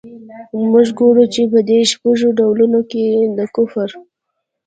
[0.71, 3.03] موږ ګورو چي په دې شپږو ډولونو کي
[3.37, 3.89] د کفر.